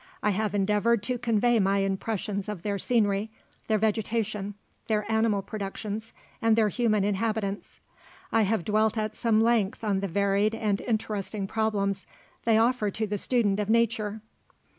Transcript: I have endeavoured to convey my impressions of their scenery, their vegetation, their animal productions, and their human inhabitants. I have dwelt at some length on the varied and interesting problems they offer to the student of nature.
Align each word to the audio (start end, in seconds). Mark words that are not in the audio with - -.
I 0.23 0.31
have 0.31 0.55
endeavoured 0.55 1.03
to 1.03 1.19
convey 1.19 1.59
my 1.59 1.77
impressions 1.77 2.49
of 2.49 2.63
their 2.63 2.79
scenery, 2.79 3.29
their 3.67 3.77
vegetation, 3.77 4.55
their 4.87 5.05
animal 5.11 5.43
productions, 5.43 6.11
and 6.41 6.55
their 6.55 6.69
human 6.69 7.03
inhabitants. 7.03 7.79
I 8.31 8.41
have 8.41 8.65
dwelt 8.65 8.97
at 8.97 9.15
some 9.15 9.43
length 9.43 9.83
on 9.83 9.99
the 9.99 10.07
varied 10.07 10.55
and 10.55 10.81
interesting 10.81 11.45
problems 11.45 12.07
they 12.45 12.57
offer 12.57 12.89
to 12.89 13.05
the 13.05 13.19
student 13.19 13.59
of 13.59 13.69
nature. 13.69 14.21